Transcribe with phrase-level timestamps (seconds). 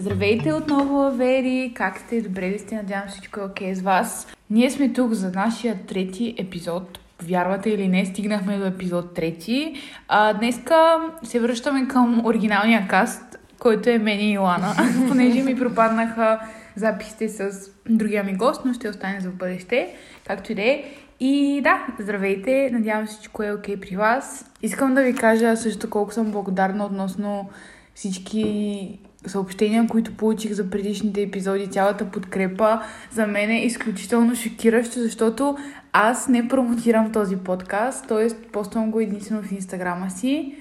[0.00, 1.72] Здравейте отново, Лавери!
[1.74, 2.22] Как сте?
[2.22, 2.74] Добре ли сте?
[2.74, 4.26] Надявам се всичко е окей okay с вас.
[4.50, 6.98] Ние сме тук за нашия трети епизод.
[7.22, 9.74] Вярвате или не, стигнахме до епизод трети.
[10.08, 14.74] А, днеска се връщаме към оригиналния каст, който е мен и Илана,
[15.08, 16.40] понеже ми пропаднаха
[16.76, 19.94] записите с другия ми гост, но ще остане за бъдеще,
[20.26, 20.84] както и да е.
[21.20, 24.50] И да, здравейте, надявам се, че е окей okay при вас.
[24.62, 27.50] Искам да ви кажа също колко съм благодарна относно
[27.94, 32.80] всички съобщения, които получих за предишните епизоди, цялата подкрепа
[33.10, 35.56] за мен е изключително шокиращо, защото
[35.92, 38.50] аз не промотирам този подкаст, т.е.
[38.52, 40.54] поствам го единствено в инстаграма си.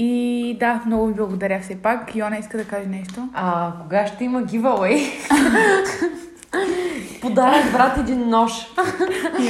[0.00, 2.16] И да, много ви благодаря все пак.
[2.16, 3.28] Йона иска да каже нещо.
[3.34, 5.10] А кога ще има giveaway?
[7.22, 8.52] Подарък, брат, един нож.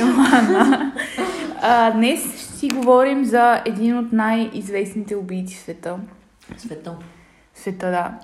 [0.01, 0.93] Йоана.
[1.63, 5.97] А, днес ще си говорим за един от най-известните убийци в света.
[6.57, 6.97] Света.
[7.55, 8.19] Света, да.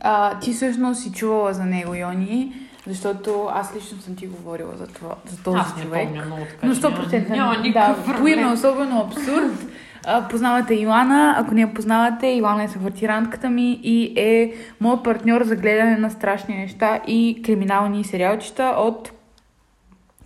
[0.00, 2.52] А, ти всъщност си чувала за него, Йони,
[2.86, 6.08] защото аз лично съм ти говорила за, това, за този аз човек.
[6.08, 6.66] Помня много така.
[6.66, 8.38] Но 100% няма, да, никакъв по проблем.
[8.38, 9.66] име особено абсурд.
[10.06, 15.42] А, познавате Илана, ако не я познавате, Илана е съвъртирантката ми и е моят партньор
[15.42, 19.12] за гледане на страшни неща и криминални сериалчета от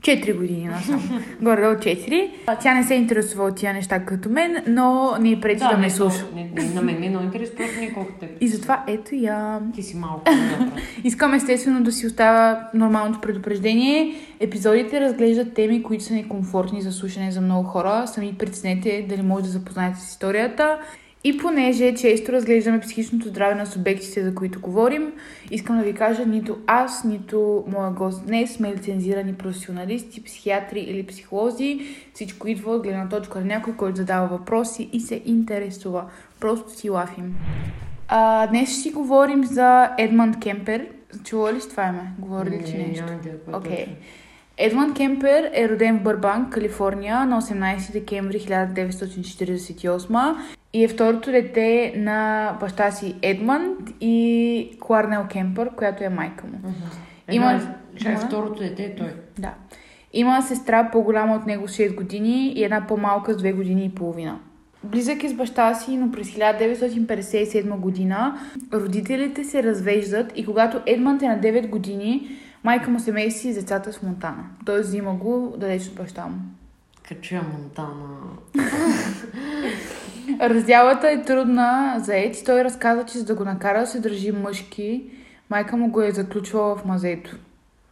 [0.05, 1.20] 4 години насам.
[1.41, 2.30] Горе от 4.
[2.47, 5.69] А, Тя не се интересува от тия неща като мен, но не й пречи да,
[5.69, 6.24] Да, ме не, слуша.
[6.34, 8.28] не, не, на мен ми е много интересно, просто не колко те.
[8.41, 9.60] И затова ето я.
[9.75, 10.22] Ти си малко.
[11.05, 14.14] Искам естествено да си оставя нормалното предупреждение.
[14.41, 18.02] Епизодите разглеждат теми, които са некомфортни за слушане за много хора.
[18.06, 20.78] Сами преценете дали може да запознаете с историята.
[21.27, 25.12] И понеже често разглеждаме психичното здраве на субектите, за които говорим,
[25.50, 31.06] искам да ви кажа, нито аз, нито моя гост днес сме лицензирани професионалисти, психиатри или
[31.06, 31.81] психолози.
[32.14, 36.05] Всичко идва от гледна точка на някой, който задава въпроси и се интересува.
[36.41, 37.34] Просто си лафим.
[38.09, 40.86] А, днес ще си говорим за Едмонд Кемпер.
[41.25, 42.12] Чула ли си това име?
[42.19, 43.05] Говори ли ти Не, нещо?
[43.53, 43.77] Окей.
[43.77, 43.92] точно.
[44.59, 50.34] Едмонд Кемпер е роден в Бърбанк, Калифорния на 18 декември 1948
[50.74, 56.58] и е второто дете на баща си Едмонд и Кларнел Кемпер, която е майка му.
[56.58, 56.72] Мгм.
[57.30, 57.60] Има-
[58.06, 59.12] е- второто дете е той.
[59.38, 59.54] Да.
[60.12, 63.90] Има сестра по-голяма от него с 6 години и една по-малка с 2 години и
[63.90, 64.38] половина.
[64.84, 68.38] Близък е с баща си, но през 1957 година
[68.72, 72.28] родителите се развеждат и когато Едмънд е на 9 години,
[72.64, 74.44] майка му се меси с децата с Монтана.
[74.66, 76.36] Той взима го далеч от баща му.
[77.08, 78.18] Качуя Монтана.
[80.40, 84.00] Раздялата е трудна за Ед и той разказа, че за да го накара да се
[84.00, 85.04] държи мъжки,
[85.50, 87.36] майка му го е заключвала в мазето.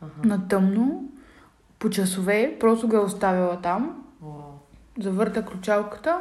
[0.03, 0.28] Аха.
[0.28, 1.09] На тъмно,
[1.78, 4.32] по часове, просто го е оставила там, Уау.
[5.00, 6.19] завърта ключалката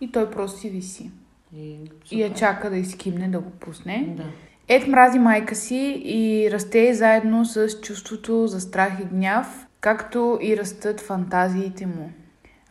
[0.00, 1.10] и той просто си виси.
[1.56, 1.76] И,
[2.10, 4.14] И я чака да изкимне, да го пусне.
[4.16, 4.24] Да.
[4.68, 10.56] Ед мрази майка си и расте заедно с чувството за страх и гняв, както и
[10.56, 12.12] растат фантазиите му.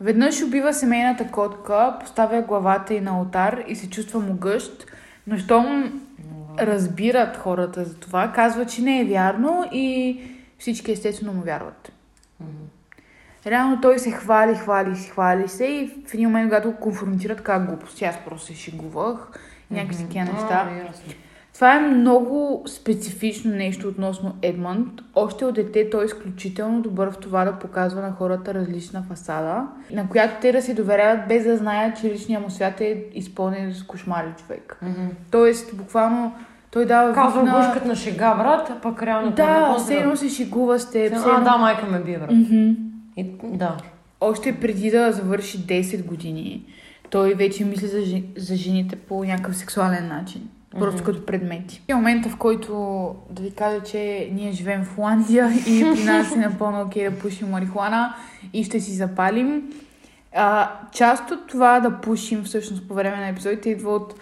[0.00, 4.86] Веднъж убива семейната котка, поставя главата й на алтар и се чувства могъщ,
[5.26, 6.00] но щом
[6.58, 10.20] разбират хората за това, казва, че не е вярно и
[10.58, 11.92] всички естествено му вярват.
[13.46, 17.66] Реално той се хвали, хвали, хвали се и в един момент, когато го конфронтират, как
[17.66, 19.28] глупости, аз просто се шегувах
[19.70, 20.68] и някакви такива А, неща.
[21.60, 24.88] Това е много специфично нещо относно Едмонд.
[25.14, 29.66] Още от дете той е изключително добър в това да показва на хората различна фасада,
[29.92, 33.74] на която те да се доверяват без да знаят, че личният му свят е изпълнен
[33.74, 34.78] с кошмари човек.
[34.82, 35.06] Мгм.
[35.30, 36.34] Тоест, буквално
[36.70, 37.58] той дава Казва вид на...
[37.58, 37.66] на...
[37.66, 41.16] гушката на шега, брат, а пък реално Да, все едно се шегува с теб.
[41.16, 42.30] все А, да, майка ме брат.
[42.30, 42.70] Мгм.
[43.16, 43.76] И, да.
[44.20, 46.64] Още преди да завърши 10 години,
[47.10, 50.48] той вече мисли за, за жените по някакъв сексуален начин.
[50.78, 51.04] Просто Мгм.
[51.04, 51.82] като предмети.
[51.88, 52.74] И момента, в който
[53.30, 57.18] да ви кажа, че ние живеем в Холандия и при нас е напълно окей да
[57.18, 58.14] пушим марихуана
[58.52, 59.62] и ще си запалим.
[60.34, 64.14] А, част от това да пушим всъщност по време на епизодите идва от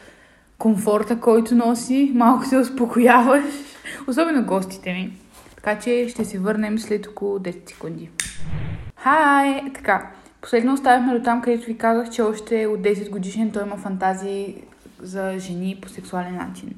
[0.59, 2.13] комфорта, който носи.
[2.15, 3.45] Малко се успокояваш.
[4.09, 5.13] Особено гостите ми.
[5.57, 8.11] Така че ще се върнем след около 10 секунди.
[8.97, 9.63] Хай!
[9.75, 10.11] Така,
[10.41, 14.55] последно оставихме до там, където ви казах, че още от 10 годишен той има фантазии
[15.03, 16.75] за жени по сексуален начин.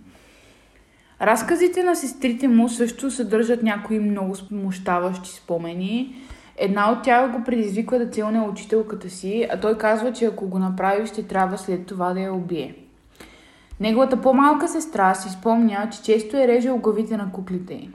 [1.22, 6.14] Разказите на сестрите му също съдържат някои много смущаващи спомени.
[6.56, 10.58] Една от тях го предизвиква да целне учителката си, а той казва, че ако го
[10.58, 12.74] направи, ще трябва след това да я убие.
[13.80, 17.88] Неговата по-малка сестра си спомня, че често е режел главите на куклите.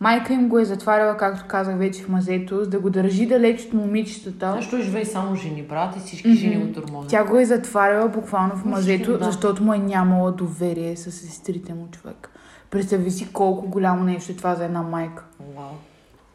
[0.00, 3.64] Майка им го е затваряла, както казах вече, в мазето, за да го държи далеч
[3.64, 4.52] от момичетата.
[4.56, 6.36] Защо живее само жени, брат, и всички Мгм.
[6.36, 7.10] жени го тормозят.
[7.10, 9.24] Тя го е затваряла буквално в мазето, да.
[9.24, 12.30] защото му е нямала доверие с сестрите му човек.
[12.70, 15.24] Представи си колко голямо нещо е това за една майка.
[15.56, 15.64] Вау.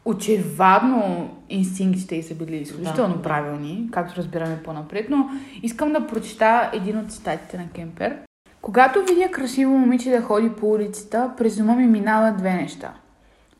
[0.05, 3.21] Очевадно инстинктите й са били изключително Да.
[3.21, 5.29] правилни, както разбираме по-напред, но
[5.63, 8.17] искам да прочета един от цитатите на Кемпер.
[8.61, 12.93] Когато видя красиво момиче да ходи по улицата, през ума ми минават две неща.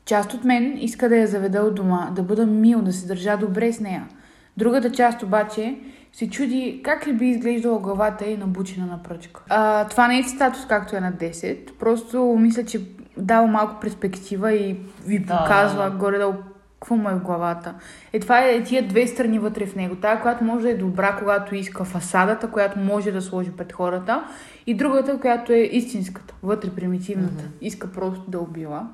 [0.04, 3.36] Част от мен иска да я заведа от дома, да бъда мил, да се държа
[3.36, 4.08] добре с нея.
[4.56, 5.78] Другата част обаче
[6.12, 9.42] се чуди как ли би изглеждала главата й набучена на пръчка.
[9.48, 12.80] А, това не е от както е на 10, просто мисля, че
[13.16, 16.34] дава малко перспектива и ви Да, показва горе-долу
[16.80, 17.74] какво му е в главата.
[18.12, 19.96] Е, това е тия две страни вътре в него.
[19.96, 24.24] Тая, която може да е добра, когато иска фасадата, която може да сложи пред хората,
[24.66, 27.44] и другата, която е истинската, вътре примитивната.
[27.60, 28.86] Иска просто да убива.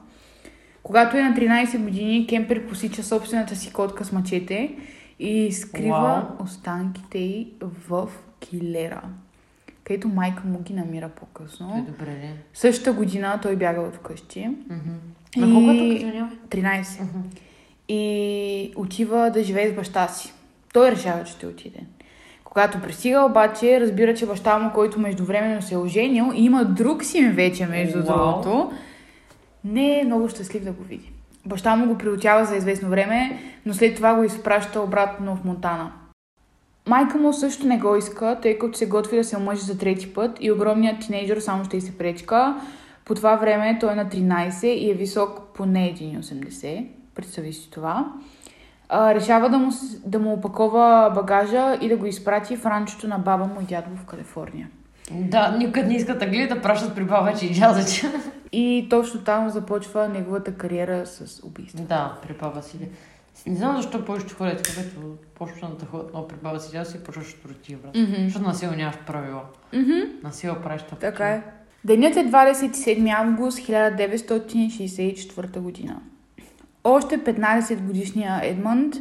[0.83, 4.71] Когато е на 13 години, Кемпер посича собствената си котка с мачете
[5.19, 6.45] и скрива Уау.
[6.45, 7.49] останките й
[7.89, 8.09] в
[8.41, 9.03] килера,
[9.85, 11.87] където майка му ги намира по-късно.
[11.89, 12.31] добре ли?
[12.55, 14.49] Същата година той бяга от вкъщи.
[14.71, 14.91] Мгм.
[15.37, 16.37] И- На колко е тук, извинявай?
[16.51, 17.01] 13.
[17.03, 17.19] Мгм.
[17.89, 20.33] И отива да живее с баща си.
[20.73, 21.81] Той решава, че ще отиде.
[22.45, 27.33] Когато пристига обаче, разбира, че баща му, който междувременно се е оженил, има друг син
[27.33, 28.07] вече, между Уау.
[28.07, 28.73] другото,
[29.65, 31.13] не е много щастлив да го види.
[31.47, 35.93] Баща му го приотява за известно време, но след това го изпраща обратно в Монтана.
[36.89, 40.15] Майка му също не го иска, тъй като се готви да се омъжи за трети
[40.15, 42.61] път и огромният тинейджър само ще й се пречка.
[43.05, 46.87] По това време той е на 13 и е висок поне 1,80.
[47.15, 48.13] Представи си това.
[48.89, 49.73] А, решава да му,
[50.07, 53.91] да му опакова багажа и да го изпрати в ранчото на баба му и дядо
[53.97, 54.69] в Калифорния.
[55.11, 57.81] Да, никъде не искат агли да пращат при баба, че и дядо,
[58.53, 61.85] И точно там започва неговата кариера с убийство.
[61.85, 62.79] Да, при баба си.
[63.47, 65.01] Не знам защо повечето хора, като
[65.35, 67.97] почнат да ходят много при баба си, си почваш да роти, брат.
[67.97, 68.25] Мгм.
[68.25, 69.43] Защото на сила нямаш правила.
[69.73, 70.01] Мгм.
[70.23, 70.99] На сила правиш това.
[70.99, 71.43] Така е.
[71.85, 76.01] Денят е 27 август 1964 година.
[76.85, 78.95] Още 15 годишния Едмънд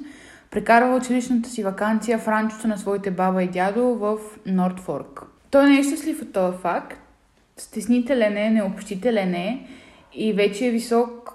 [0.52, 5.26] прекарва училищната си вакансия в ранчото на своите баба и дядо в Нортфорк.
[5.52, 7.00] Той не е щастлив от този факт.
[7.58, 9.68] Стеснителен е, необщителен е
[10.14, 11.34] и вече е висок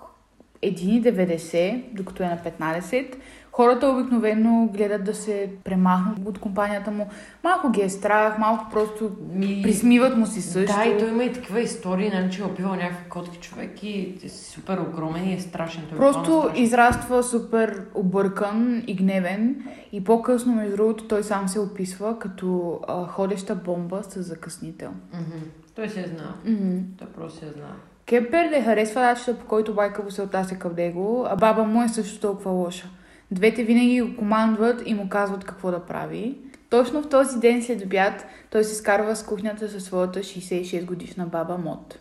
[0.62, 3.14] 1,90, докато е на 15.
[3.56, 7.08] Хората обикновено гледат да се премахнат от компанията му.
[7.44, 9.60] Малко ги е страх, малко просто Ми...
[9.62, 10.76] присмиват му си също.
[10.76, 14.18] Да, и той има и такива истории, нали, че е убивал някакви котки човек и
[14.24, 15.82] е супер огромен и е страшен.
[15.88, 16.64] Той е Просто страшен.
[16.64, 23.06] израства супер объркан и гневен и по-късно, между другото, той сам се описва като а,
[23.06, 24.90] ходеща бомба с закъснител.
[25.12, 25.38] Мгм.
[25.74, 26.34] Той се е знал.
[26.46, 26.80] Mm-hmm.
[26.98, 27.72] Той просто се е знал.
[28.06, 31.82] Кепер не харесва начина по който байка му се отнася към него, а баба му
[31.82, 32.88] е също толкова лоша.
[33.30, 36.34] Двете винаги го командват и му казват какво да прави.
[36.70, 41.26] Точно в този ден след обяд той се скарва с кухнята със своята 66 годишна
[41.26, 41.98] баба Мод.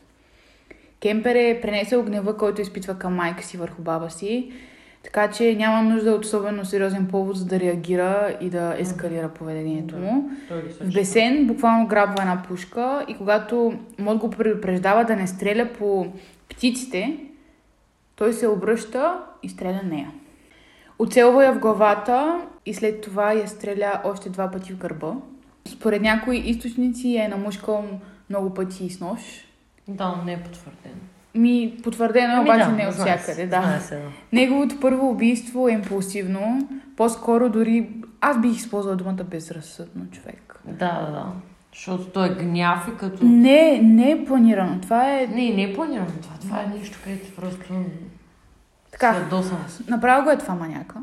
[1.02, 4.52] Кемпер е пренесъл гнева, който изпитва към майка си върху баба си,
[5.04, 9.96] така че няма нужда от особено сериозен повод за да реагира и да ескалира поведението
[9.98, 10.32] му.
[10.82, 16.08] В бесен буквално грабва една пушка и когато Мод го предупреждава да не стреля по
[16.50, 17.18] птиците,
[18.16, 20.12] той се обръща и стреля нея.
[21.00, 25.14] Оцелва я в главата и след това я стреля още два пъти в гърба.
[25.68, 27.86] Според някои източници е намушкал
[28.30, 29.20] много пъти с нож.
[29.88, 30.96] Да, не е потвърдено.
[31.36, 33.36] Ми, потвърдено е, Ами обаче да, не от знае всякъде.
[33.42, 33.62] се, Да.
[33.62, 34.02] знае се, да.
[34.34, 36.68] Неговото първо убийство е импулсивно.
[36.98, 37.90] По-скоро дори
[38.22, 40.60] аз бих използвала думата безразсъдно човек.
[40.66, 41.26] Да, да, да.
[41.74, 43.26] Защото той е гняв и като...
[43.26, 44.82] Не, не е планирано.
[44.82, 46.36] Това е Не, не е планирано това.
[46.42, 47.74] Това е нещо, където просто...
[48.94, 49.42] така.
[49.68, 49.84] Се.
[49.88, 50.96] Направо го е това маняка.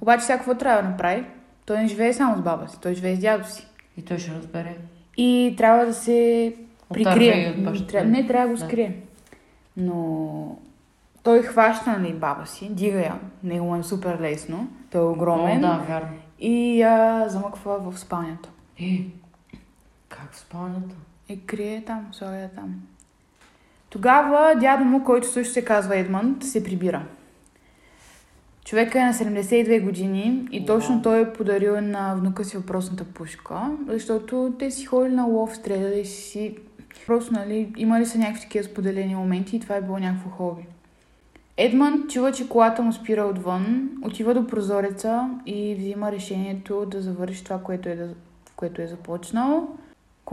[0.00, 1.24] Обаче сега какво трябва да направи?
[1.66, 3.66] Той не живее само с баба си, той живее с дядо си.
[3.96, 4.76] И той ще разбере.
[5.16, 6.54] И трябва да се
[6.90, 7.56] прикрие.
[7.56, 8.66] Тря- Не, трябва да го Да.
[8.66, 9.00] скрие.
[9.76, 10.56] Но
[11.22, 15.60] той хваща нали, баба си, дига я, него е супер лесно, той е огромен О,
[15.60, 16.08] да, вярно.
[16.38, 18.48] и я замъква в спалнята.
[18.80, 19.00] Е,
[20.08, 20.94] как в спалнята?
[21.28, 22.74] И крие там, слага там.
[23.94, 27.02] Тогава дядо му, който също се казва Едмънд, се прибира.
[28.64, 33.70] Човека е на 72 години и точно той е подарил на внука си въпросната пушка,
[33.88, 36.56] защото те си ходили на лов, стреляли си.
[37.06, 40.62] Просто, нали, имали са някакви такива споделени моменти и това е било някакво хоби.
[41.56, 47.44] Едмънд чува, че колата му спира отвън, отива до прозореца и взима решението да завърши
[47.44, 48.08] това, което е, да,
[48.56, 49.68] което е започнал.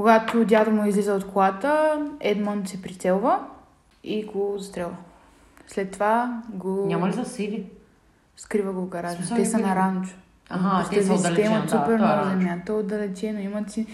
[0.01, 3.39] Когато дядо му излиза от колата, Едмънд се прицелва
[4.03, 4.95] и го застрелва.
[5.67, 7.65] След това го Няма ли засили?
[8.37, 9.15] скрива го в гаража.
[9.15, 10.11] Смисъл, Те са на не- ранчо.
[10.49, 11.47] Ага, те са те отдалечени.
[11.47, 12.57] имат Да, супер е много земя.
[12.65, 13.39] То е отдалечено.
[13.39, 13.87] Имат си...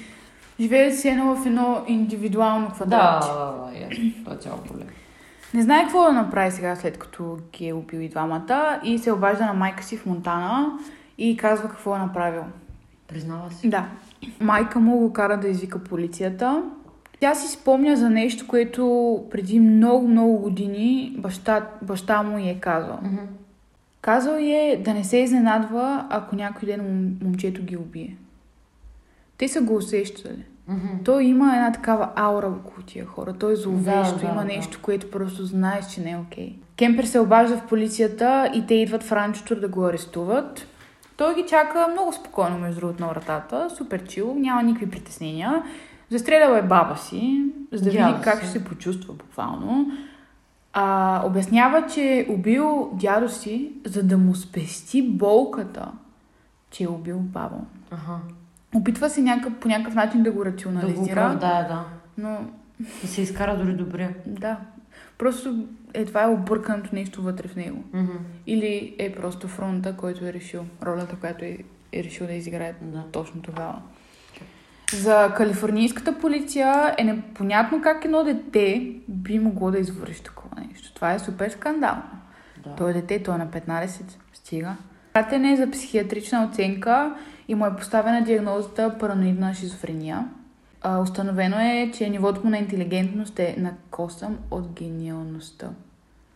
[0.60, 3.28] Живеят си едно в едно индивидуално Да, квадратче.
[3.30, 4.12] да, да, ясно.
[4.24, 4.88] Това е цяло проблем.
[5.54, 9.12] Не знае какво да направи сега, след като ги е убил и двамата и се
[9.12, 10.72] обажда на майка си в Монтана
[11.18, 12.44] и казва какво е направил.
[13.08, 13.70] Признава си.
[13.70, 13.86] Да.
[14.40, 16.64] Майка му го кара да извика полицията.
[17.20, 18.84] Тя си спомня за нещо, което
[19.32, 23.00] преди много-много години баща, баща му й е казал.
[23.04, 23.18] Мгм.
[24.02, 28.18] Казал е да не се изненадва, ако някой ден мом- момчето ги убие.
[29.38, 30.44] Те са го усещали.
[30.68, 30.88] Мгм.
[31.06, 33.34] Той има една такава аура около тия хора.
[33.34, 34.46] Той е зловещо, Да, да, има да.
[34.46, 36.56] нещо, което просто знаеш, че не е окей.
[36.78, 40.68] Кемпер се обажда в полицията и те идват в ранчото да го арестуват.
[41.18, 43.70] Той ги чака много спокойно, между другото, на вратата.
[43.78, 45.64] Супер чил, няма никакви притеснения.
[46.10, 48.44] Застрелял е баба си, за да види как си.
[48.44, 49.92] ще се почувства буквално.
[50.74, 55.92] А, обяснява, че е убил дядо си, за да му спести болката,
[56.72, 57.58] че е убил баба.
[57.92, 58.20] Ага.
[58.76, 61.84] Опитва се някакъв, по някакъв начин да го Да го рационализира, оправдая, да.
[62.18, 62.38] но
[63.04, 64.16] И се изкара дори добре.
[64.26, 64.58] да.
[65.18, 65.66] Просто
[66.02, 67.84] е това е обърканото нещо вътре в него.
[67.94, 68.18] Мгм.
[68.48, 71.58] Или е просто фронта, който е решил, ролята, която е,
[71.94, 73.04] е решил да изиграе Да.
[73.12, 73.82] точно тогава.
[74.94, 80.94] За калифорнийската полиция е непонятно как едно дете би могло да извърши такова нещо.
[80.94, 82.04] Това е супер скандално.
[82.64, 82.76] Да.
[82.76, 83.90] Той е дете, той е на 15,
[84.34, 84.76] стига.
[85.14, 87.16] Пратен е за психиатрична оценка
[87.48, 90.28] и му е поставена диагнозата параноидна шизофрения.
[90.82, 95.70] А, установено е, че нивото му на интелигентност е на косъм от гениалността.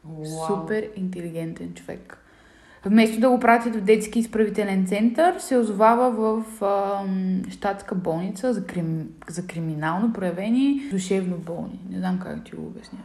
[0.09, 0.47] Уау.
[0.47, 2.17] Супер интелигентен човек.
[2.85, 8.65] Вместо да го пратят в детски изправителен център, се озовава в ам, щатска болница за,
[8.65, 11.79] крим, за криминално проявени душевно болни.
[11.89, 12.99] Не знам как ти го обясня.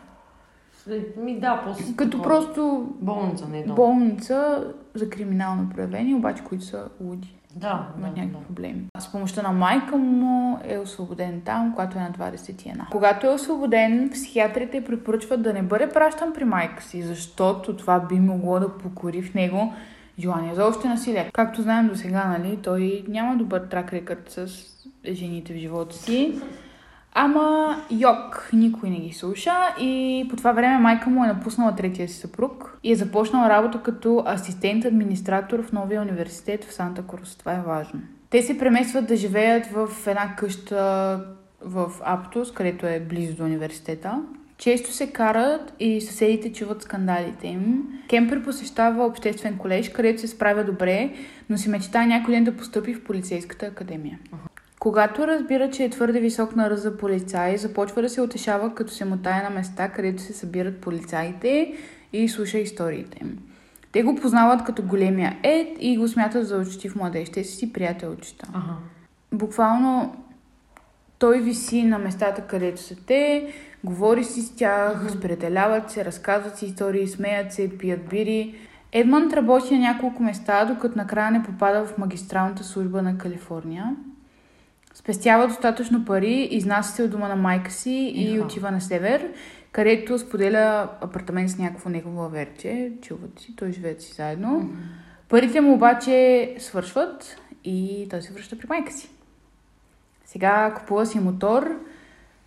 [1.16, 1.96] Ми да, после.
[1.96, 2.24] Като такова.
[2.24, 3.74] просто Болница, не е дом.
[3.76, 7.36] болница за криминално проявени, обаче които са луди.
[7.56, 8.38] Да, да, някакви да.
[8.38, 8.84] проблеми.
[8.98, 12.90] С помощта на майка му е освободен там, когато е на 21.
[12.90, 18.20] Когато е освободен, психиатрите препоръчват да не бъде пращан при майка си, защото това би
[18.20, 19.75] могло да покори в него
[20.18, 21.30] желание за още насилие.
[21.32, 24.48] Както знаем до сега, нали, той няма добър трак рекърд с
[25.12, 26.40] жените в живота си.
[27.18, 32.08] Ама йок, никой не ги слуша и по това време майка му е напуснала третия
[32.08, 37.37] си съпруг и е започнала работа като асистент-администратор в новия университет в Санта Крус.
[37.37, 38.00] Това е важно.
[38.30, 41.20] Те се преместват да живеят в една къща
[41.61, 44.23] в Аптус, където е близо до университета.
[44.58, 47.88] Често се карат и съседите чуват скандалите им.
[48.08, 51.12] Кемпер посещава обществен колеж, където се справя добре,
[51.50, 54.18] но си мечтае някой ден да постъпи в полицейската академия.
[54.80, 58.92] Когато разбира, че е твърде висок на ръст за полицаи, започва да се утешава, като
[58.92, 61.75] се мотае на места, където се събират полицаите
[62.12, 63.38] и слуша историите им.
[63.92, 67.30] Те го познават като големия Ед и го смятат за учтив младеж.
[67.30, 68.49] Те си приятелчета.
[68.54, 68.75] Ага.
[69.33, 70.16] Буквално
[71.18, 73.52] той виси на местата, където са те,
[73.85, 78.54] говори си с тях, сприятеляват се, разказват си истории, смеят се, пият бири.
[78.92, 83.97] Едмънд работи на няколко места, докато накрая не попада в магистралната служба на Калифорния.
[85.06, 88.44] Спестява достатъчно пари, изнася се от дома на майка си и Иха.
[88.44, 89.32] отива на север,
[89.72, 92.92] където споделя апартамент с някакво негово лаверче.
[93.02, 94.70] Чуват си, той живеят си заедно.
[95.28, 99.10] Парите му обаче свършват и той се връща при майка си.
[100.25, 101.70] Сега купува си мотор,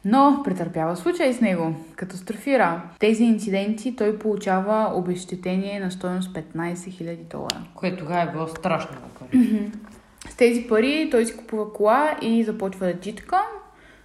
[0.06, 1.75] но претърпява случай с него.
[1.96, 2.82] Катастрофира.
[3.00, 7.62] Тези инциденти той получава обещетение на стоеност 15 000 долара.
[7.75, 9.72] Което тогава е било страшно пари.
[10.30, 13.42] С тези пари той си купува кола и започва да джитка.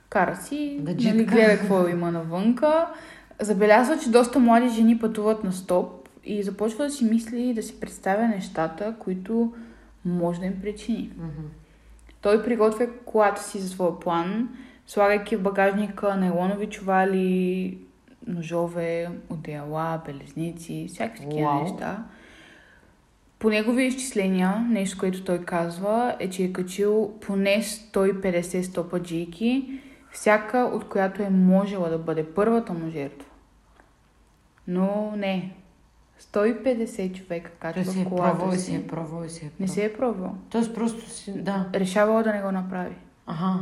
[0.09, 2.87] Кара си, Да нали, гледа какво има навънка.
[3.41, 7.63] Забелязва, че доста млади жени пътуват на стоп и започва да си мисли и да
[7.63, 9.53] си представя нещата, които
[10.05, 11.11] може да им причини.
[11.17, 11.47] Мгм.
[12.21, 14.49] Той приготвя колата си за своя план,
[14.87, 17.79] слагайки в багажника нейлонови чували,
[18.27, 21.63] ножове, одеяла, белезници, всякакви такива Уау.
[21.63, 22.05] неща.
[23.45, 29.81] По негови изчисления, нещо, което той казва, е, че е качил поне 150 стопа джийки,
[30.13, 33.29] всяка от която е можела да бъде първата му жертва.
[34.69, 35.55] Но не.
[36.21, 39.75] 150 човека качва е в пробвал колата и си е пробвал си е Не пробвал.
[39.75, 40.35] се е пробвал.
[40.51, 41.43] Тоест просто си...
[41.43, 41.69] Да.
[41.75, 42.97] Решавала да не го направи.
[43.27, 43.61] Ага.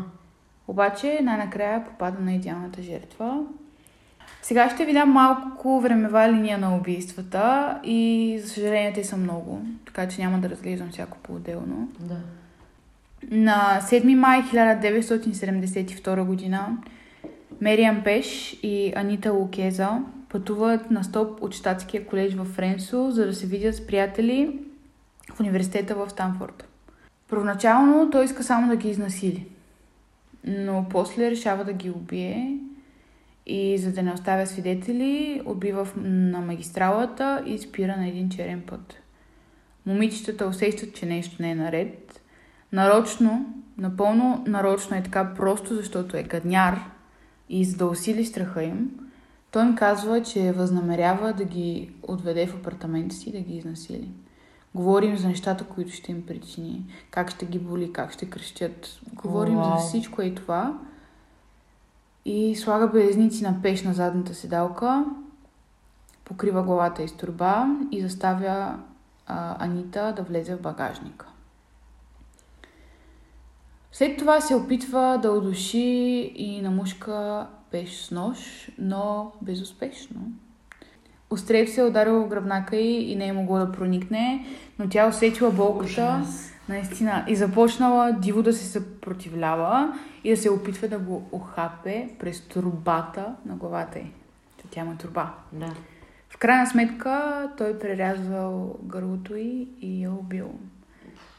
[0.68, 3.46] Обаче най-накрая попада на идеалната жертва.
[4.42, 9.61] Сега ще ви дам малко времева линия на убийствата и за съжаление те са много,
[9.87, 11.88] така че няма да разглеждам всяко по-отделно.
[12.00, 12.16] Да.
[13.30, 16.76] На 7 май 1972 година
[17.61, 19.90] Мериан Пеш и Анита Лукеза
[20.28, 24.58] пътуват на стоп от щатския колеж в Френсо, за да се видят с приятели
[25.34, 26.68] в университета в Станфорд.
[27.28, 29.46] Първоначално той иска само да ги изнасили,
[30.44, 32.58] но после решава да ги убие
[33.46, 38.94] и за да не оставя свидетели, убива на магистралата и спира на един черен път.
[39.87, 42.20] Момичетата усещат, че нещо не е наред.
[42.72, 46.80] Нарочно, напълно нарочно е така просто, защото е гадняр
[47.49, 48.90] и за да усили страха им,
[49.50, 54.08] той им казва, че възнамерява да ги отведе в апартамента си и да ги изнасили.
[54.75, 59.00] Говорим за нещата, които ще им причини, как ще ги боли, как ще крещят.
[59.14, 59.78] Говорим Уау.
[59.78, 60.78] за всичко и това.
[62.24, 65.04] И слага белезници на пеш на задната седалка,
[66.24, 68.78] покрива главата из турба и заставя
[69.26, 71.26] а, Анита да влезе в багажника.
[73.92, 75.78] След това се опитва да удуши
[76.36, 80.20] и намушка пеш с нож, но безуспешно.
[81.30, 84.46] Острев се е ударило в гръбнака и не е могло да проникне,
[84.78, 86.51] но тя усетила болката Ужас.
[86.69, 92.40] Наистина и започнала диво да се съпротивлява и да се опитва да го охапе през
[92.40, 94.12] турбата на главата й.
[94.62, 95.35] Та Тя има турба.
[95.52, 95.75] Да.
[96.28, 100.50] В крайна сметка той прерязвал гърлото й и я убил.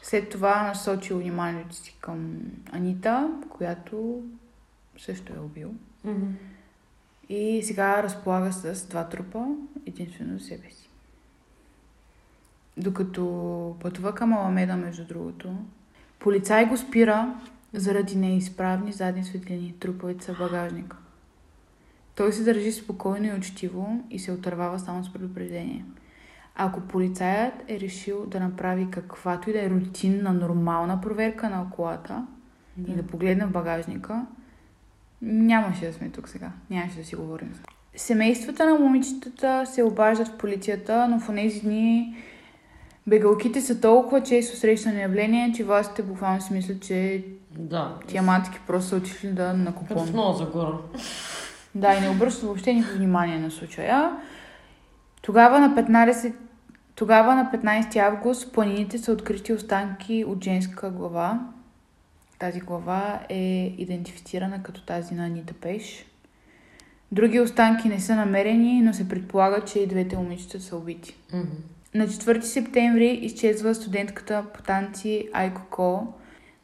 [0.01, 2.37] След това насочил вниманието си към
[2.71, 4.23] Анита, която
[4.97, 5.73] също е убил.
[6.05, 6.25] Мгм.
[7.29, 9.45] И сега разполага с два трупа,
[9.85, 10.82] единствено себе си.
[12.77, 15.55] Докато пътува към Аламеда, между другото,
[16.19, 17.39] полицай го спира
[17.73, 19.75] заради неизправни задни светлини.
[19.79, 20.97] Труповете са в багажника.
[22.15, 25.85] Той се държи спокойно и учтиво и се отървава само с предупреждение.
[26.55, 32.27] Ако полицаят е решил да направи каквато и да е рутинна, нормална проверка на колата
[32.87, 34.25] и да погледне в багажника,
[35.21, 36.51] нямаше да сме тук сега.
[36.69, 37.53] Нямаше да си говорим.
[37.95, 42.15] Семействата на момичетата се обаждат в полицията, но в тези дни
[43.07, 47.95] бегалките са толкова често срещани явления, че властите буквално си мислят, че Да.
[48.07, 50.11] тия матки просто са отишли да Като в накупон.
[50.13, 50.77] Нова Загора.
[51.75, 54.11] Да, и не обръщат въобще никакво внимание на случая.
[55.21, 56.33] Тогава на 15,
[56.95, 61.39] тогава на 15 август в планините са открити останки от женска глава.
[62.39, 66.05] Тази глава е идентифицирана като тази на Анита Пеш.
[67.11, 71.15] Други останки не са намерени, но се предполага, че и двете момичета са убити.
[71.33, 71.47] Мгм.
[71.95, 76.13] На 4 септември изчезва студентката по танци Айко Ко.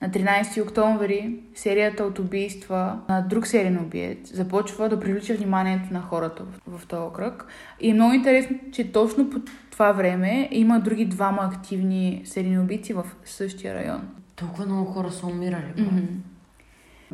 [0.01, 6.01] На 13 октомври серията от убийства на друг сериен убиец започва да привлича вниманието на
[6.01, 7.45] хората в, в този кръг.
[7.79, 9.39] И е много интересно, че точно по
[9.71, 14.01] това време има други двама активни серийни убийци в същия район.
[14.35, 15.73] Толкова много хора са умирали.
[15.77, 15.99] Мгм.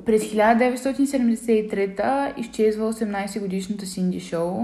[0.06, 4.60] През 1973 изчезва 18 годишната Синди Шоу,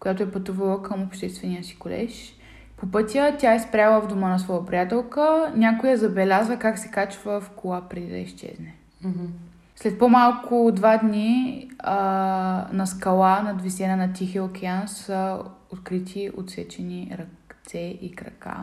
[0.00, 2.37] която е пътувала към обществения си колеж.
[2.80, 6.90] По пътя тя е спряла в дома на своя приятелка, някой я забелязва как се
[6.90, 8.74] качва в кола преди да изчезне.
[9.04, 9.26] Мгм.
[9.76, 11.96] След по-малко два дни а,
[12.72, 15.38] на скала над висена на Тихия океан са
[15.72, 18.56] открити отсечени ръце и крака.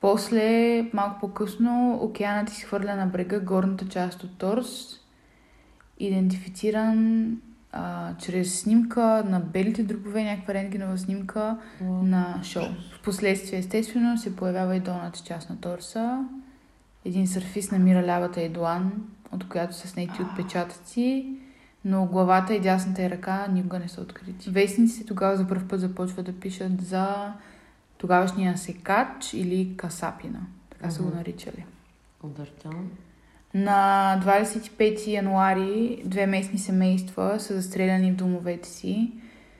[0.00, 5.00] После, малко по-късно, океанът изхвърля на брега горната част от торс,
[5.98, 7.28] идентифициран
[7.78, 12.02] а, чрез снимка на белите дробове, някаква рентгенова снимка Уау.
[12.02, 12.64] на шоу.
[13.00, 16.24] Впоследствие, естествено, се появява и долната част на торса.
[17.04, 18.92] Един сърфист намира лявата длан,
[19.32, 21.36] от която са снети отпечатъци,
[21.84, 24.50] но главата и дясната й ръка никога не са открити.
[24.50, 27.32] Вестниците тогава за първ път започват да пишат за
[27.98, 30.40] тогавашния секач или касапина.
[30.70, 31.64] Така са го наричали.
[32.22, 32.72] Удъртел.
[33.56, 39.12] На 25 януари две местни семейства са застреляни в домовете си.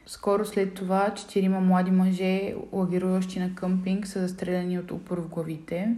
[0.07, 5.97] Скоро след това четирима млади мъже, лагеруващи на къмпинг, са застреляни от упор в главите.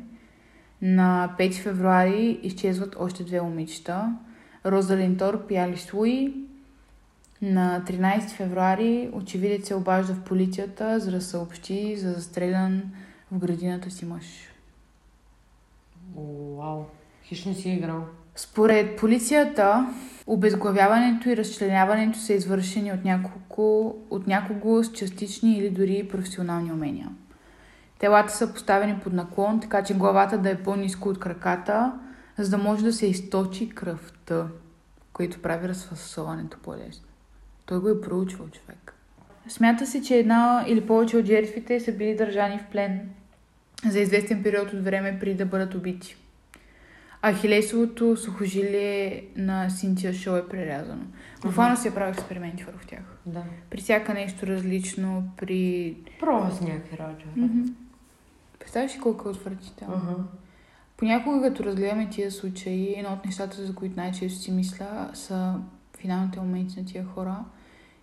[0.83, 4.17] На 5 февруари изчезват още две момичета.
[4.67, 6.35] Розалин Торп и Алис Луи.
[7.43, 12.83] На 13 февруари очевидец се обажда в полицията, за да съобщи за застрелян
[13.33, 14.25] в градината си мъж.
[16.57, 16.98] Вау.
[17.29, 18.05] Хищ си е играл.
[18.37, 19.95] Според полицията,
[20.27, 27.09] обезглавяването и разчленяването са извършени от, няколко, от някого с частични или дори професионални умения.
[27.99, 31.93] Телата са поставени под наклон, така че главата да е по-низко от краката,
[32.39, 34.47] за да може да се източи кръвта,
[35.13, 37.07] което прави разфасоването по-лесно.
[37.67, 38.95] Той го е проучвал човек.
[39.49, 43.09] Смята се, че една или повече от жертвите са били държани в плен
[43.89, 46.17] за известен период от време преди да бъдат убити.
[47.23, 51.03] А хилесовото сухожилие на Синтия Шоу е прерязано.
[51.43, 53.03] Буквално се прави експерименти върху тях.
[53.27, 53.43] Да.
[53.71, 55.97] При всяка нещо различно, при...
[56.21, 57.25] Пробва с някакви работи.
[57.37, 57.63] Мгм.
[58.59, 59.95] Представяш ли колко е отвратително?
[59.95, 60.15] Ага.
[60.97, 65.55] Понякога, като разгледаме тия случаи, едно от нещата, за които най-често си мисля, са
[65.99, 67.37] финалните моменти на тия хора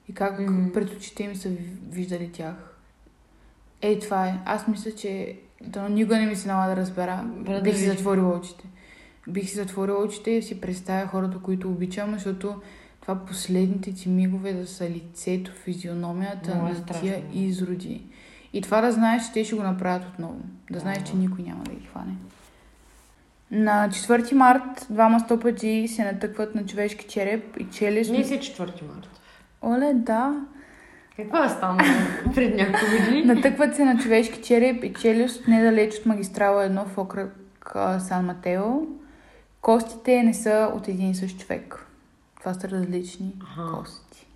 [0.10, 0.72] и как Мгм.
[0.74, 2.56] пред очите им са ви- виждали тях.
[3.82, 4.40] Ей, това е.
[4.46, 7.24] Аз мисля, че да, никога не ми се налага да разбера.
[7.36, 8.64] Бре, да Бих си затворила очите.
[9.28, 12.62] Бих си затворила очите и си представя хората, които обичам, защото
[13.02, 18.02] това последните ти мигове да са лицето, физиономията Много е на тия изроди.
[18.54, 20.40] И това да знаеш, че те ще го направят отново.
[20.72, 22.14] Да знаеш, че никой няма да ги хване.
[23.52, 28.12] На 4 март двама стопаджи се натъкват на човешки череп и челюст.
[28.12, 29.10] Ние си 4 марта.
[29.64, 30.46] Оле, да.
[31.16, 31.80] Какво е станало
[32.36, 33.26] пред няколко години?
[33.26, 37.36] Натъкват се на човешки череп и челюст недалеч от магистрала 1 в окръг
[38.00, 38.64] Сан Матео.
[39.66, 41.86] Костите не са от един и същ човек.
[42.40, 43.78] Това са различни Аха.
[43.78, 44.28] кости.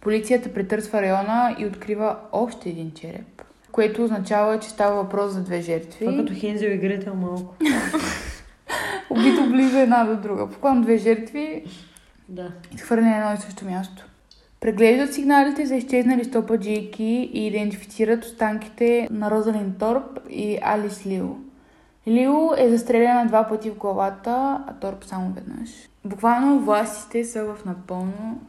[0.00, 5.60] Полицията претърсва района и открива още един череп, което означава, че става въпрос за две
[5.60, 6.06] жертви.
[6.06, 7.54] Това като Хензел и Гретел малко.
[9.10, 10.46] Убито близо една до друга.
[10.46, 11.64] Буквално две жертви,
[12.28, 12.52] Да.
[12.74, 14.06] изхвърлени едно и също място.
[14.60, 21.49] Преглеждат сигналите за изчезнали стопаджийки и идентифицират останките на Розалин Торп и Алис Лио.
[22.08, 24.30] Лио е застреляна два пъти в главата,
[24.66, 25.70] а Торп само веднъж.
[26.04, 28.40] Буквално властите са в напълно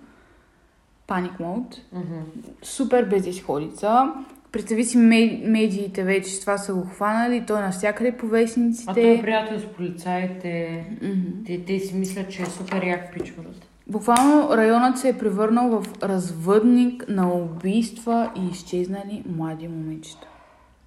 [1.07, 1.77] паник мод.
[1.93, 2.19] Мгм.
[2.63, 4.13] Супер безисходица.
[4.51, 8.91] Представи си ме- медиите вече това са го хванали, той е навсякъде по вестниците.
[8.91, 10.85] А той е приятел с полицаите.
[11.01, 11.43] Мгм.
[11.45, 13.67] Те, те си мислят, че е супер як пичват.
[13.87, 20.27] Буквално районът се е превърнал в развъдник на убийства и изчезнали млади момичета.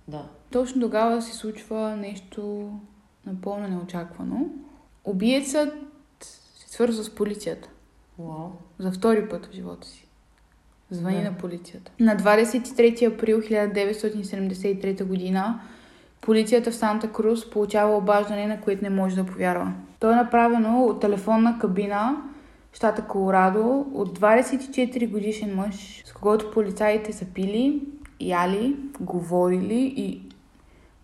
[0.08, 0.24] Да.
[0.50, 2.70] Точно тогава се случва нещо
[3.26, 4.46] напълно неочаквано.
[5.04, 5.74] Убиецът
[6.58, 7.68] се свързва с полицията
[8.18, 8.48] Вау.
[8.78, 10.08] за втори път в живота си.
[10.90, 11.30] Звъни Да.
[11.30, 11.92] на полицията.
[12.00, 15.60] На 23 април 1973 година
[16.20, 19.72] полицията в Санта Крус получава обаждане, на което не може да повярва.
[20.00, 22.22] То е направено от телефонна кабина
[22.72, 27.82] щата Колорадо от 24 годишен мъж, с когото полицаите са пили,
[28.28, 30.20] яли, говорили и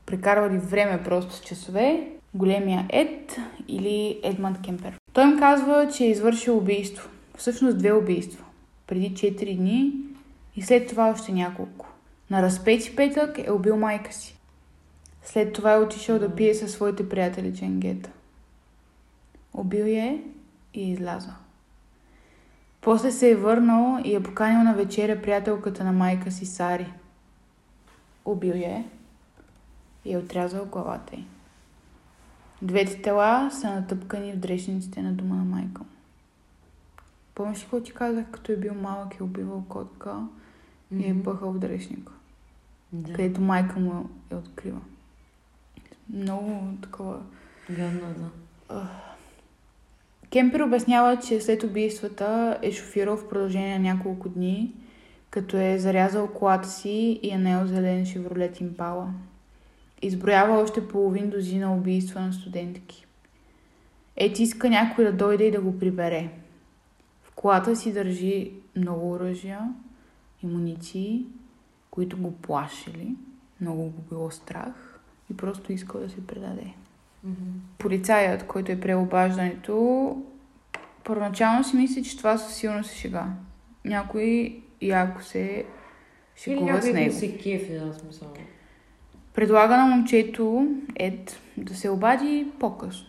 [0.07, 3.37] прекарвали време просто с часове, големия Ед
[3.69, 4.99] или Едманд Кемпер.
[5.13, 7.09] Той им казва, че е извършил убийство.
[7.37, 8.45] Всъщност две убийства.
[8.87, 9.93] Преди 4 дни
[10.57, 11.87] и след това още няколко.
[12.31, 14.37] На разпети петък е убил майка си.
[15.23, 18.11] След това е отишъл да пие със своите приятели Ченгета.
[19.55, 20.19] Убил я е
[20.75, 21.33] и е излязъл.
[22.81, 26.93] После се е върнал и е поканил на вечеря приятелката на майка си Сари.
[28.31, 28.85] Убил я е
[30.05, 31.25] и е отрязал главата й.
[32.63, 35.89] Двете тела са натъпкани в дрешниците на дома на майка му.
[37.35, 40.27] Помниш какво ти казах, като е бил малък и е убивал котка
[40.93, 42.13] и е пъхал в дрешника,
[42.93, 43.13] Да.
[43.13, 44.81] където майка му е открива.
[46.09, 47.21] Много такова
[47.71, 48.31] Гадно, да.
[50.31, 54.73] Кемпер обяснява, че след убийствата е шофирал в продължение на няколко дни,
[55.31, 59.09] като е зарязал колата си и е наел зелен шевролет импала.
[60.03, 63.07] Изброява още половин дозина убийства на студентки.
[64.17, 66.29] Ето иска някой да дойде и да го прибере.
[67.23, 69.75] В колата си държи много оръжия
[70.43, 71.27] и муниции,
[71.91, 73.15] които го плашили.
[73.61, 76.75] Много го било страх и просто искал да се предаде
[77.25, 77.35] Мгм.
[77.79, 80.17] полицаят, който е приел обаждането,
[81.05, 83.27] първоначално си мисли, че това със сигурност е шега.
[83.85, 85.65] Някой яко се
[86.47, 87.15] Или шегува с него.
[87.15, 88.29] се кефи, да, смисъл.
[89.35, 90.67] Предлага на момчето
[90.97, 93.07] Ед да се обади по-късно.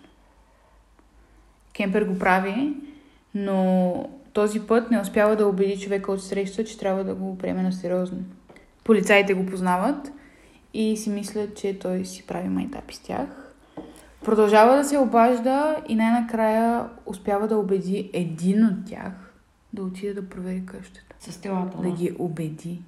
[1.74, 2.74] Кемпер го прави,
[3.36, 7.64] но този път не успява да убеди човека от среща, че трябва да го приеме
[7.64, 8.20] на сериозно.
[8.84, 10.12] Полицаите го познават
[10.74, 13.54] и си мислят, че той си прави майтапи с тях.
[14.24, 19.34] Продължава да се обажда и най-накрая успява да убеди един от тях
[19.74, 21.11] да отиде да провери къщата.
[21.22, 22.82] С телата, Да ги убеди.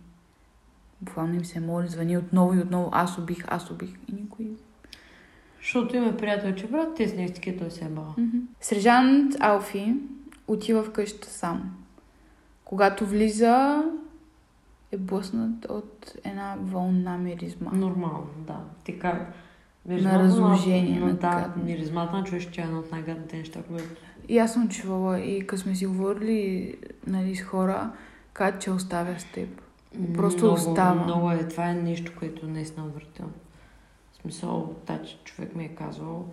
[1.01, 2.89] Буквално им се моли, звъни отново и отново.
[2.91, 3.89] Аз убих, аз убих.
[4.09, 4.47] И никой.
[5.61, 8.15] Защото има приятел, че брат, те с нещо такива, той се е бава.
[8.61, 9.95] Сержант Алфи
[10.47, 11.75] отива в къщата сам.
[12.65, 13.83] Когато влиза,
[14.91, 17.71] е блъснат от една вълна миризма.
[17.73, 18.59] Нормално, да.
[18.85, 19.27] Така.
[19.85, 23.83] На разложение, но, на да, миризмата на човешкия е едно от най-гадните неща, които...
[24.29, 26.75] И аз съм чувала и като сме си говорили
[27.07, 27.91] нали, с хора,
[28.33, 29.61] казват, че оставя с теб.
[30.13, 31.03] Просто много, остава.
[31.03, 31.47] Много е.
[31.47, 33.33] Това е нещо, което не е отвратително.
[34.11, 36.25] В смисъл, тачи човек ми е казвал,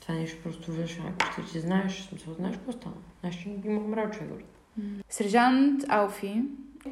[0.00, 2.94] Това нещо просто влизаш в някакво, ще ти знаеш, в смисъл, знаеш какво стана.
[3.20, 4.44] Знаеш, че има умрял човек.
[5.08, 6.42] Сержант Алфи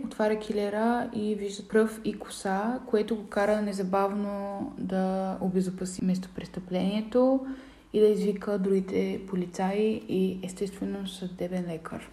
[0.05, 7.47] отваря килера и вижда пръв и коса, което го кара незабавно да обезопаси местопрестъплението
[7.93, 12.11] и да извика другите полицаи и естествено съдебен лекар.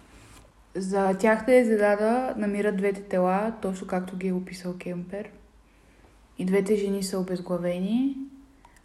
[0.74, 5.30] За тяхта изненада намират двете тела, точно както ги е описал Кемпер.
[6.38, 8.16] И двете жени са обезглавени,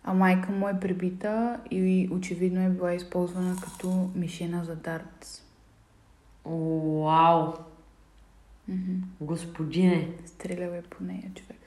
[0.04, 5.41] а майка му е пребита и очевидно е била използвана като мишена за дартс.
[6.46, 7.54] Уау!
[9.22, 10.10] Господине!
[10.26, 11.60] Стрелял е по нея човек.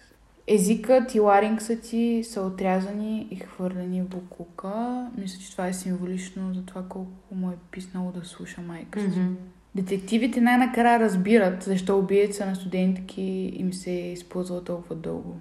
[0.46, 5.06] Езикът и ларингсът ти са отрязани и хвърлени в буклука.
[5.18, 9.06] Мисля, че това е символично за това колко му е писнало да слуша майка си.
[9.06, 9.34] Мгм.
[9.76, 15.36] Детективите най-накрая разбират защо убиеца на студентки им се е използвал толкова дълго.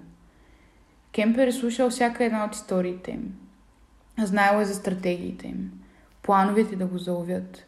[1.12, 3.34] Кемпер е слушал всяка една от историите им.
[4.22, 5.70] Знаел е за стратегиите им,
[6.22, 7.66] плановете да го заловят.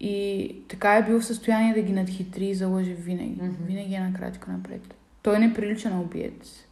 [0.00, 3.42] И така е бил в състояние да ги надхитри и залъже винаги.
[3.42, 3.64] Мгм.
[3.66, 4.94] Винаги е на крачка напред.
[5.22, 6.66] Той не прилича на убиец.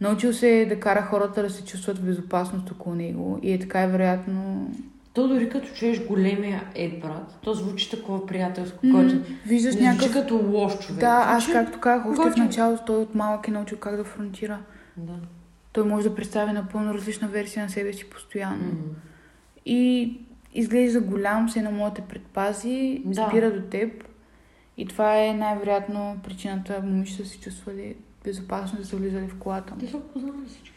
[0.00, 3.58] Научил се е да кара хората да се чувстват в безопасност около него и е
[3.58, 4.70] така е вероятно...
[5.14, 9.14] То дори като чуеш големия Ед, брат, то звучи такова приятелско, М, който
[9.46, 10.12] Виждаш не звучи някакъв...
[10.12, 11.00] като лош човек.
[11.00, 14.58] Да, аз както казах, още в началото той от малък е научил как да фронтира.
[14.96, 15.12] Да.
[15.72, 18.64] Той може да представи напълно различна версия на себе си постоянно.
[18.64, 18.72] М.
[19.66, 20.12] И
[20.54, 23.26] изглежда голям, се на моите предпази, Да.
[23.28, 24.04] спира до теб.
[24.76, 29.80] И това е най-вероятно причината момичета се чувствали безопасно да са влизали в колата му.
[29.80, 30.70] Те са познали всички.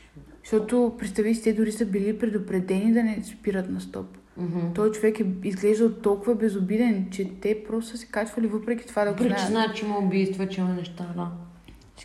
[0.44, 4.18] Защото, представи си, те дори са били предупредени да не спират на стоп.
[4.38, 4.74] Мгм.
[4.76, 9.14] Той човек е изглеждал толкова безобиден, че те просто са се качвали въпреки това да
[9.14, 9.48] го знаят.
[9.48, 11.32] знаят, че има убийства, че има неща, да.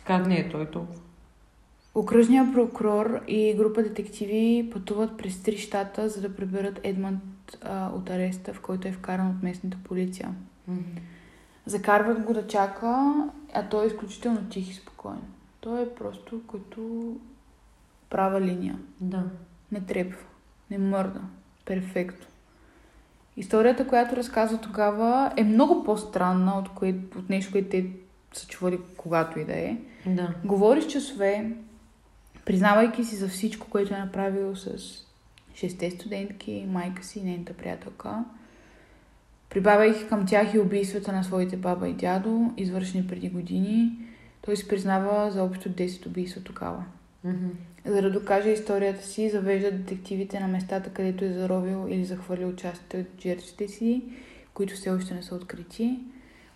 [0.05, 0.99] Как не е той толкова.
[1.95, 7.21] Окръжният прокурор и група детективи пътуват през три щата, за да приберат Едмънд
[7.61, 10.29] а, от ареста, в който е вкаран от местната полиция.
[10.67, 10.81] Мгм.
[11.65, 13.13] Закарват го да чака,
[13.53, 15.21] а той е изключително тих и спокоен.
[15.59, 17.13] Той е просто като
[18.09, 18.79] права линия.
[19.01, 19.23] Да.
[19.71, 20.25] Не трепва,
[20.71, 21.21] не мърда.
[21.65, 22.25] Перфектно.
[23.37, 27.85] Историята, която разказва тогава, е много по-странна от, кое, от нещо, което те
[28.33, 29.77] са чували когато и да е.
[30.05, 30.33] Да.
[30.43, 31.51] Говори с часове,
[32.45, 34.77] признавайки си за всичко, което е направил с
[35.55, 38.23] шесте студентки, майка си и нейната приятелка,
[39.49, 43.91] прибавяйки към тях и убийствата на своите баба и дядо, извършени преди години,
[44.41, 46.83] той се признава за общо 10 убийства тогава.
[47.23, 47.49] Мгм.
[47.85, 52.97] За да докаже историята си, завежда детективите на местата, където е заровил или захвърлил частите
[52.99, 54.03] от жертвите си,
[54.53, 55.99] които все още не са открити.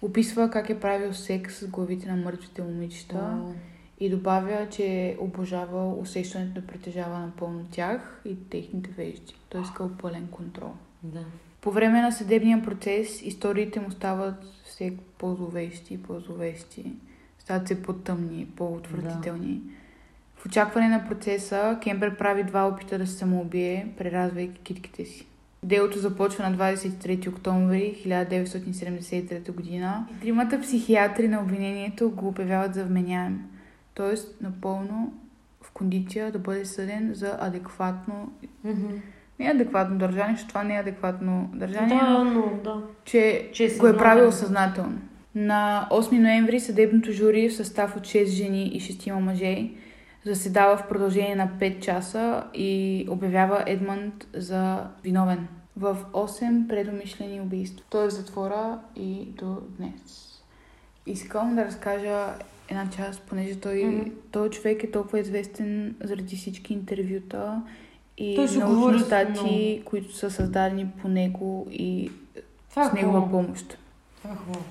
[0.02, 3.54] Описва как е правил секс с главите на мъртвите момичета О,
[4.00, 9.36] и добавя, че е обожавал усещането да притежава напълно тях и техните вежди.
[9.50, 10.72] Той е искал пълен контрол.
[11.04, 11.26] Да.
[11.62, 16.92] По време на съдебния процес историите му стават все по-зловещи и по-зловещи.
[17.40, 19.62] Стават все по-тъмни, по-отвратителни.
[20.38, 25.28] В очакване на процеса, Кембър прави два опита да се самоубие, преразвайки китките си.
[25.64, 30.06] Делото започва на 23 октомври 1973 година.
[30.12, 33.40] И Тримата психиатри на обвинението го обявяват за вменяем,
[33.96, 34.44] т.е.
[34.44, 35.14] напълно
[35.62, 38.32] в кондиция да бъде съден за адекватно,
[38.64, 38.88] Мгм.
[39.40, 42.84] не адекватно държание, защото това не е адекватно държание, Да, но да.
[43.06, 44.98] че Че е го е правил съзнателно.
[45.36, 49.70] На 8 ноември съдебното жури в състав от 6 жени и 6 мъже
[50.28, 52.72] заседава в продължение на 5 часа и
[53.10, 57.86] обявява Едмънд за виновен в 8 предумишлени убийства.
[57.90, 60.34] Той е в затвора и до днес.
[61.06, 62.26] Искам да разкажа
[62.70, 64.10] една част, понеже той, Мгм.
[64.32, 67.62] той човек е толкова известен заради всички интервюта
[68.18, 72.12] и Той научни статии, които са създадени по него и
[72.70, 73.44] Това е с негова хубаво.
[73.44, 73.78] помощ.
[74.18, 74.66] Това е хубаво.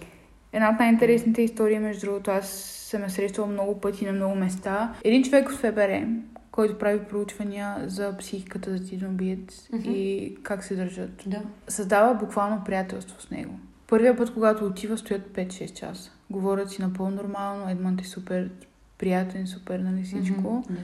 [0.53, 2.49] Една от най-интересните истории, между другото, аз
[2.91, 4.95] съм я срещала много пъти на много места.
[5.05, 6.07] Един човек от ФБР,
[6.51, 9.91] който прави проучвания за психиката за убиец Мгм.
[9.91, 11.23] и как се държат.
[11.27, 11.43] Да.
[11.69, 13.59] Създава буквално приятелство с него.
[13.87, 16.13] Първия път, когато отива, стоят 5-6 часа.
[16.31, 18.51] Говорят си напълно нормално, Едмънт е супер
[18.99, 20.65] приятен, супер, нали всичко.
[20.71, 20.77] Да.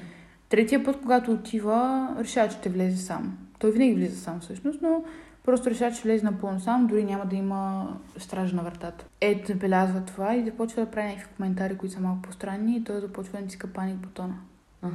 [0.49, 3.39] Третия път, когато отива, решава, че ще влезе сам.
[3.59, 5.05] Той винаги влиза сам всъщност, но
[5.45, 9.05] просто решава, че влезе напълно сам, дори няма да има стража на вратата.
[9.21, 13.01] Ед забелязва това и започва да прави някакви коментари, които са малко по-странни и той
[13.01, 14.35] започва да натиска паник бутона.
[14.83, 14.95] Ага.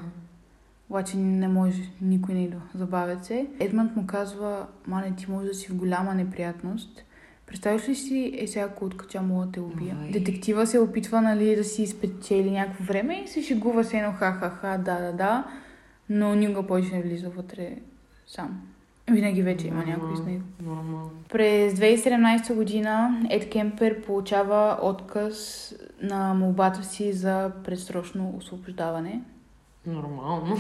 [0.90, 3.48] Обаче не може, никой не идва, забавят се.
[3.60, 7.04] Едмънд му казва, мане, ти може да си в голяма неприятност.
[7.48, 9.98] Представяш ли си, е сега ако откача мога да те убия?
[10.04, 10.12] Ой.
[10.12, 14.78] Детектива се опитва, нали, да си спечели някакво време и се шегува се едно ха-ха-ха,
[14.78, 15.48] да-да-да,
[16.10, 17.76] но никога повече не влиза вътре
[18.28, 18.62] сам.
[19.12, 20.44] Винаги вече има някой с него.
[20.64, 21.12] Нормално.
[21.30, 29.22] През 2017 година Ед Кемпер получава отказ на молбата си за предсрочно освобождаване.
[29.86, 30.58] Нормално.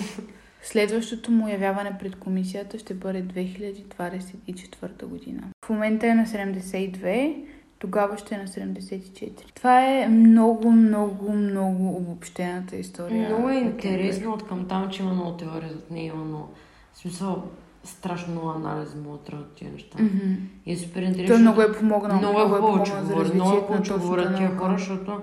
[0.61, 5.43] Следващото му явяване пред комисията ще бъде 2024 година.
[5.65, 7.43] В момента е на 72,
[7.79, 9.55] тогава ще е на 74.
[9.55, 13.29] Това е много, много, много обобщената история.
[13.29, 16.47] Много е интересно от към там, че има много теория зад нея, но
[16.93, 17.43] в смисъл
[17.87, 20.03] страшно много анализ му от тия неща.
[20.03, 20.33] Мгм.
[20.65, 21.35] И е супер интересно.
[21.35, 22.17] Той много е помогнал.
[22.17, 22.91] много е говори.
[22.91, 25.21] Много е развитието хубаво, на че точната говорят тия хора, защото,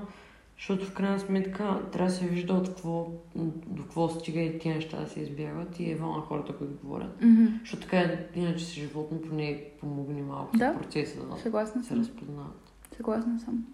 [0.58, 3.06] защото в крайна сметка трябва да се вижда от какво,
[3.66, 7.22] до какво стига и тия неща да се избягват и е на хората, които говорят.
[7.22, 7.44] Мгм.
[7.60, 10.72] Защото така е, иначе си животно, поне помогни малко Да.
[10.72, 12.00] в процеса да Съгласна се съм.
[12.00, 12.72] разпознават.
[12.96, 13.64] Съгласна съм.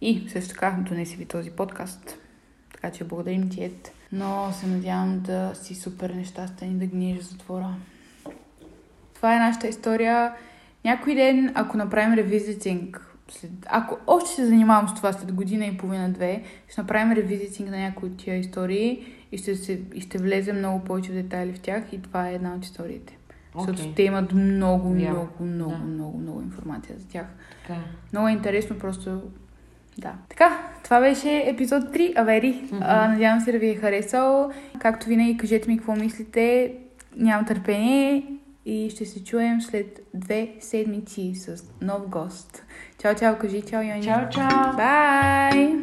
[0.00, 2.18] И също така донеси ви този подкаст.
[2.72, 3.92] Така че благодарим ти, Ед.
[4.12, 7.74] Но се надявам да си супер нещастен и да гниеш в затвора.
[9.22, 10.32] Това е нашата история.
[10.84, 13.50] Някой ден, ако направим ревизитинг, след...
[13.66, 18.08] ако още се занимавам с това след година и половина-две, ще направим ревизитинг на някои
[18.08, 19.80] от тия истории и ще, се...
[19.94, 23.18] и ще влезем много повече в детайли в тях и това е една от историите.
[23.54, 25.10] Защото Окей, те имат много, Вярно.
[25.10, 25.78] много, много, Да.
[25.78, 27.26] много, много информация за тях.
[27.62, 27.84] така е.
[28.12, 29.22] Много е интересно, просто
[29.98, 30.12] да.
[30.28, 32.62] Така, това беше епизод 3, Авери.
[32.72, 32.82] Мгм.
[32.82, 34.52] А, надявам се да ви е харесал.
[34.78, 36.72] Както винаги, кажете ми какво мислите.
[37.16, 38.24] Нямам търпение
[38.66, 42.64] и ще се чуем след две седмици с нов гост.
[42.98, 44.02] Чао, чао, кажи чао, Йони.
[44.02, 44.76] Чао, чао!
[44.76, 45.76] Бай!